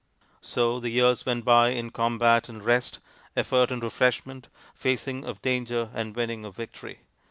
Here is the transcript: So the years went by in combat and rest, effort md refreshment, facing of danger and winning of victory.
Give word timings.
So 0.41 0.79
the 0.79 0.89
years 0.89 1.27
went 1.27 1.45
by 1.45 1.69
in 1.69 1.91
combat 1.91 2.49
and 2.49 2.65
rest, 2.65 2.97
effort 3.37 3.69
md 3.69 3.83
refreshment, 3.83 4.47
facing 4.73 5.23
of 5.23 5.43
danger 5.43 5.91
and 5.93 6.15
winning 6.15 6.43
of 6.43 6.55
victory. 6.55 7.01